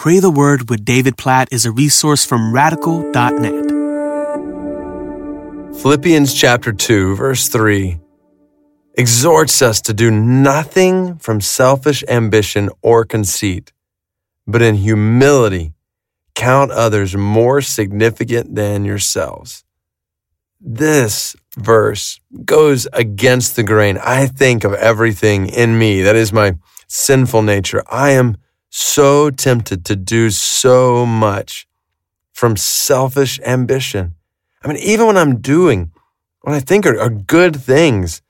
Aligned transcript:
Pray 0.00 0.18
the 0.18 0.30
Word 0.30 0.70
with 0.70 0.82
David 0.82 1.18
Platt 1.18 1.48
is 1.52 1.66
a 1.66 1.70
resource 1.70 2.24
from 2.24 2.54
radical.net. 2.54 3.66
Philippians 5.82 6.32
chapter 6.32 6.72
2, 6.72 7.16
verse 7.16 7.48
3 7.48 8.00
exhorts 8.94 9.60
us 9.60 9.82
to 9.82 9.92
do 9.92 10.10
nothing 10.10 11.18
from 11.18 11.42
selfish 11.42 12.02
ambition 12.08 12.70
or 12.80 13.04
conceit, 13.04 13.74
but 14.46 14.62
in 14.62 14.76
humility 14.76 15.74
count 16.34 16.70
others 16.70 17.14
more 17.14 17.60
significant 17.60 18.54
than 18.54 18.86
yourselves. 18.86 19.64
This 20.62 21.36
verse 21.58 22.18
goes 22.46 22.88
against 22.94 23.54
the 23.54 23.64
grain. 23.64 23.98
I 23.98 24.28
think 24.28 24.64
of 24.64 24.72
everything 24.72 25.46
in 25.46 25.78
me. 25.78 26.00
That 26.00 26.16
is 26.16 26.32
my 26.32 26.56
sinful 26.88 27.42
nature. 27.42 27.82
I 27.86 28.12
am 28.12 28.38
so 28.70 29.30
tempted 29.30 29.84
to 29.84 29.96
do 29.96 30.30
so 30.30 31.04
much 31.04 31.66
from 32.32 32.56
selfish 32.56 33.38
ambition. 33.40 34.14
I 34.62 34.68
mean, 34.68 34.78
even 34.78 35.06
when 35.06 35.16
I'm 35.16 35.40
doing 35.40 35.92
what 36.42 36.54
I 36.54 36.60
think 36.60 36.86
are, 36.86 36.98
are 36.98 37.10
good 37.10 37.54
things, 37.54 38.22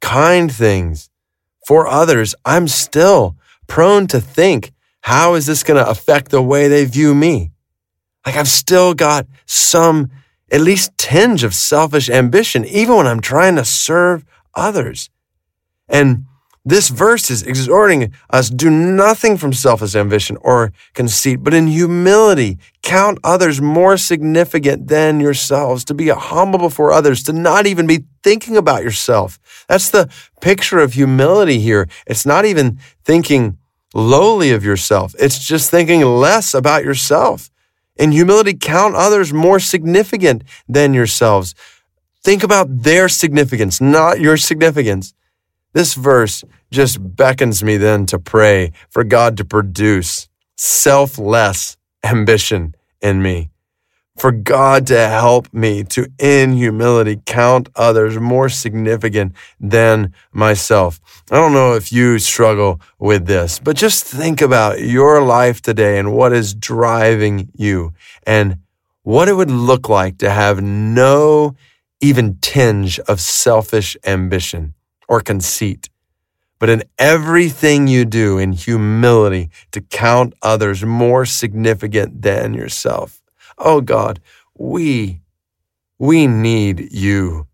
kind 0.00 0.52
things 0.52 1.10
for 1.66 1.86
others, 1.86 2.34
I'm 2.44 2.66
still 2.66 3.36
prone 3.66 4.06
to 4.08 4.20
think, 4.20 4.72
how 5.02 5.34
is 5.34 5.46
this 5.46 5.62
going 5.62 5.82
to 5.82 5.88
affect 5.88 6.30
the 6.30 6.42
way 6.42 6.66
they 6.66 6.84
view 6.84 7.14
me? 7.14 7.52
Like 8.24 8.36
I've 8.36 8.48
still 8.48 8.94
got 8.94 9.26
some 9.46 10.10
at 10.50 10.60
least 10.60 10.96
tinge 10.96 11.44
of 11.44 11.54
selfish 11.54 12.08
ambition, 12.08 12.64
even 12.64 12.96
when 12.96 13.06
I'm 13.06 13.20
trying 13.20 13.56
to 13.56 13.64
serve 13.64 14.24
others. 14.54 15.10
And 15.88 16.26
this 16.66 16.88
verse 16.88 17.30
is 17.30 17.42
exhorting 17.42 18.14
us 18.30 18.48
do 18.48 18.70
nothing 18.70 19.36
from 19.36 19.52
selfish 19.52 19.94
ambition 19.94 20.38
or 20.40 20.72
conceit, 20.94 21.42
but 21.42 21.52
in 21.52 21.66
humility 21.66 22.58
count 22.82 23.18
others 23.22 23.60
more 23.60 23.98
significant 23.98 24.88
than 24.88 25.20
yourselves, 25.20 25.84
to 25.84 25.94
be 25.94 26.08
humble 26.08 26.58
before 26.58 26.92
others, 26.92 27.22
to 27.24 27.32
not 27.34 27.66
even 27.66 27.86
be 27.86 28.04
thinking 28.22 28.56
about 28.56 28.82
yourself. 28.82 29.38
That's 29.68 29.90
the 29.90 30.10
picture 30.40 30.78
of 30.78 30.94
humility 30.94 31.58
here. 31.58 31.86
It's 32.06 32.24
not 32.24 32.46
even 32.46 32.78
thinking 33.04 33.58
lowly 33.92 34.50
of 34.50 34.64
yourself. 34.64 35.14
It's 35.18 35.38
just 35.38 35.70
thinking 35.70 36.02
less 36.02 36.54
about 36.54 36.82
yourself. 36.82 37.50
In 37.96 38.10
humility, 38.12 38.54
count 38.54 38.94
others 38.96 39.32
more 39.32 39.60
significant 39.60 40.44
than 40.66 40.94
yourselves. 40.94 41.54
Think 42.22 42.42
about 42.42 42.82
their 42.82 43.08
significance, 43.10 43.82
not 43.82 44.18
your 44.18 44.38
significance. 44.38 45.12
This 45.74 45.94
verse 45.94 46.44
just 46.74 46.98
beckons 47.16 47.62
me 47.62 47.76
then 47.76 48.04
to 48.06 48.18
pray 48.18 48.72
for 48.90 49.04
God 49.04 49.36
to 49.38 49.44
produce 49.44 50.28
selfless 50.56 51.76
ambition 52.04 52.74
in 53.00 53.22
me. 53.22 53.50
For 54.16 54.30
God 54.30 54.86
to 54.88 55.08
help 55.08 55.52
me 55.52 55.82
to, 55.84 56.06
in 56.18 56.52
humility, 56.52 57.20
count 57.26 57.68
others 57.74 58.18
more 58.18 58.48
significant 58.48 59.32
than 59.58 60.12
myself. 60.32 61.00
I 61.32 61.36
don't 61.36 61.52
know 61.52 61.74
if 61.74 61.92
you 61.92 62.20
struggle 62.20 62.80
with 62.98 63.26
this, 63.26 63.58
but 63.58 63.76
just 63.76 64.04
think 64.04 64.40
about 64.40 64.80
your 64.80 65.20
life 65.20 65.60
today 65.60 65.98
and 65.98 66.12
what 66.12 66.32
is 66.32 66.54
driving 66.54 67.50
you 67.54 67.92
and 68.24 68.58
what 69.02 69.28
it 69.28 69.34
would 69.34 69.50
look 69.50 69.88
like 69.88 70.18
to 70.18 70.30
have 70.30 70.62
no 70.62 71.56
even 72.00 72.36
tinge 72.40 73.00
of 73.00 73.20
selfish 73.20 73.96
ambition 74.06 74.74
or 75.08 75.20
conceit, 75.20 75.88
but 76.64 76.70
in 76.70 76.82
everything 76.98 77.86
you 77.86 78.06
do 78.06 78.38
in 78.38 78.52
humility 78.52 79.50
to 79.70 79.82
count 79.82 80.32
others 80.40 80.82
more 80.82 81.26
significant 81.26 82.22
than 82.22 82.54
yourself. 82.54 83.20
Oh 83.58 83.82
God, 83.82 84.18
we, 84.56 85.20
we 85.98 86.26
need 86.26 86.90
you 86.90 87.46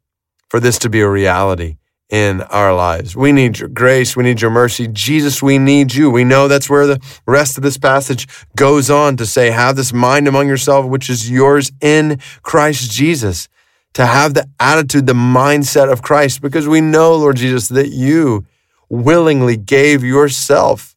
for 0.48 0.60
this 0.60 0.78
to 0.78 0.88
be 0.88 1.00
a 1.00 1.08
reality 1.08 1.78
in 2.08 2.42
our 2.42 2.72
lives. 2.72 3.16
We 3.16 3.32
need 3.32 3.58
your 3.58 3.68
grace. 3.68 4.14
We 4.16 4.22
need 4.22 4.40
your 4.40 4.52
mercy. 4.52 4.86
Jesus, 4.86 5.42
we 5.42 5.58
need 5.58 5.92
you. 5.92 6.08
We 6.08 6.22
know 6.22 6.46
that's 6.46 6.70
where 6.70 6.86
the 6.86 7.00
rest 7.26 7.56
of 7.56 7.64
this 7.64 7.78
passage 7.78 8.28
goes 8.54 8.90
on 8.90 9.16
to 9.16 9.26
say, 9.26 9.50
have 9.50 9.74
this 9.74 9.92
mind 9.92 10.28
among 10.28 10.46
yourself, 10.46 10.86
which 10.86 11.10
is 11.10 11.28
yours 11.28 11.72
in 11.80 12.20
Christ 12.42 12.92
Jesus 12.92 13.48
to 13.94 14.06
have 14.06 14.34
the 14.34 14.48
attitude, 14.60 15.08
the 15.08 15.14
mindset 15.14 15.90
of 15.90 16.00
Christ, 16.00 16.40
because 16.40 16.68
we 16.68 16.80
know, 16.80 17.16
Lord 17.16 17.34
Jesus, 17.34 17.66
that 17.70 17.88
you 17.88 18.46
willingly 18.90 19.56
gave 19.56 20.04
yourself 20.04 20.94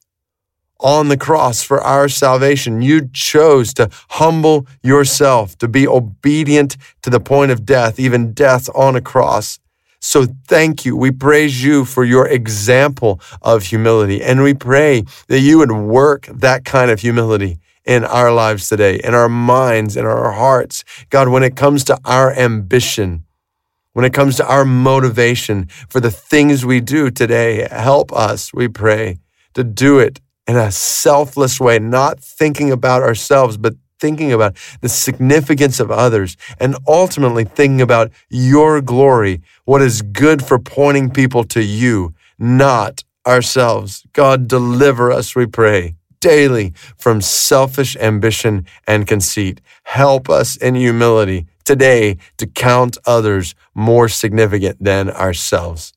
on 0.79 1.07
the 1.07 1.17
cross 1.17 1.63
for 1.63 1.81
our 1.81 2.09
salvation. 2.09 2.81
You 2.81 3.07
chose 3.13 3.73
to 3.75 3.89
humble 4.09 4.67
yourself, 4.83 5.57
to 5.59 5.67
be 5.69 5.87
obedient 5.87 6.75
to 7.03 7.09
the 7.09 7.21
point 7.21 7.51
of 7.51 7.65
death, 7.65 7.99
even 7.99 8.33
death 8.33 8.69
on 8.75 8.95
a 8.95 9.01
cross. 9.01 9.59
So 10.01 10.25
thank 10.47 10.83
you. 10.83 10.97
We 10.97 11.11
praise 11.11 11.63
you 11.63 11.85
for 11.85 12.03
your 12.03 12.27
example 12.27 13.21
of 13.41 13.63
humility. 13.63 14.21
And 14.21 14.43
we 14.43 14.53
pray 14.53 15.05
that 15.27 15.39
you 15.39 15.59
would 15.59 15.71
work 15.71 16.25
that 16.25 16.65
kind 16.65 16.91
of 16.91 16.99
humility 16.99 17.59
in 17.85 18.03
our 18.03 18.31
lives 18.31 18.67
today, 18.67 18.99
in 19.01 19.13
our 19.13 19.29
minds, 19.29 19.95
in 19.95 20.05
our 20.05 20.33
hearts. 20.33 20.83
God, 21.09 21.29
when 21.29 21.43
it 21.43 21.55
comes 21.55 21.85
to 21.85 21.97
our 22.03 22.33
ambition, 22.33 23.23
when 23.93 24.05
it 24.05 24.13
comes 24.13 24.35
to 24.37 24.47
our 24.47 24.65
motivation 24.65 25.67
for 25.87 25.99
the 25.99 26.11
things 26.11 26.65
we 26.65 26.81
do 26.81 27.09
today, 27.09 27.67
help 27.71 28.11
us, 28.11 28.53
we 28.53 28.67
pray, 28.67 29.19
to 29.53 29.63
do 29.63 29.99
it 29.99 30.19
in 30.47 30.57
a 30.57 30.71
selfless 30.71 31.59
way, 31.59 31.79
not 31.79 32.19
thinking 32.19 32.71
about 32.71 33.01
ourselves, 33.01 33.55
but 33.55 33.75
thinking 33.99 34.33
about 34.33 34.57
the 34.81 34.89
significance 34.89 35.79
of 35.79 35.89
others 35.89 36.35
and 36.59 36.75
ultimately 36.87 37.45
thinking 37.45 37.79
about 37.79 38.11
your 38.29 38.81
glory, 38.81 39.41
what 39.63 39.81
is 39.81 40.01
good 40.01 40.43
for 40.43 40.59
pointing 40.59 41.09
people 41.09 41.43
to 41.45 41.63
you, 41.63 42.13
not 42.37 43.03
ourselves. 43.25 44.03
God, 44.11 44.47
deliver 44.47 45.11
us, 45.11 45.35
we 45.35 45.45
pray 45.45 45.95
daily 46.23 46.73
from 46.97 47.19
selfish 47.19 47.97
ambition 47.97 48.65
and 48.87 49.05
conceit. 49.05 49.59
Help 49.83 50.29
us 50.29 50.55
in 50.55 50.73
humility 50.75 51.45
today 51.65 52.17
to 52.37 52.47
count 52.47 52.97
others 53.05 53.55
more 53.75 54.07
significant 54.07 54.81
than 54.81 55.09
ourselves. 55.09 55.93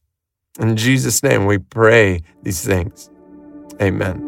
In 0.58 0.76
Jesus' 0.76 1.22
name, 1.22 1.46
we 1.46 1.58
pray 1.58 2.22
these 2.42 2.64
things. 2.64 3.08
Amen. 3.80 4.25